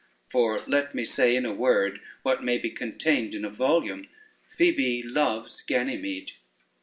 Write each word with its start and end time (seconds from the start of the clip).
For 0.31 0.63
let 0.65 0.95
me 0.95 1.05
say 1.05 1.35
in 1.35 1.45
a 1.45 1.53
word 1.53 2.01
what 2.23 2.43
may 2.43 2.57
be 2.57 2.71
contained 2.71 3.35
in 3.35 3.45
a 3.45 3.51
volume, 3.51 4.09
Phoebe 4.49 5.03
loves 5.03 5.61
Ganymede." 5.61 6.31